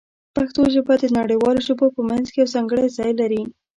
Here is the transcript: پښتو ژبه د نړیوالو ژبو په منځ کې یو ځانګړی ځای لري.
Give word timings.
پښتو 0.35 0.61
ژبه 0.73 0.93
د 0.99 1.05
نړیوالو 1.17 1.65
ژبو 1.67 1.85
په 1.95 2.01
منځ 2.09 2.25
کې 2.31 2.37
یو 2.41 2.51
ځانګړی 2.55 2.85
ځای 2.97 3.11
لري. 3.19 3.41